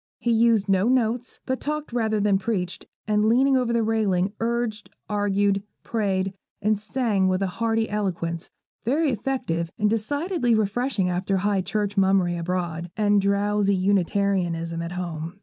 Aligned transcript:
He 0.19 0.31
used 0.31 0.67
no 0.67 0.87
notes, 0.87 1.39
but 1.45 1.61
talked 1.61 1.93
rather 1.93 2.19
than 2.19 2.39
preached; 2.39 2.87
and 3.07 3.29
leaning 3.29 3.55
over 3.55 3.71
the 3.71 3.83
railing, 3.83 4.33
urged, 4.39 4.89
argued, 5.07 5.61
prayed, 5.83 6.33
and 6.59 6.79
sang 6.79 7.27
with 7.27 7.43
a 7.43 7.61
hearty 7.61 7.87
eloquence, 7.87 8.49
very 8.83 9.11
effective, 9.11 9.71
and 9.77 9.91
decidedly 9.91 10.55
refreshing 10.55 11.07
after 11.07 11.37
High 11.37 11.61
Church 11.61 11.97
mummery 11.97 12.35
abroad, 12.35 12.89
and 12.97 13.21
drowsy 13.21 13.75
Unitarianism 13.75 14.81
at 14.81 14.93
home. 14.93 15.39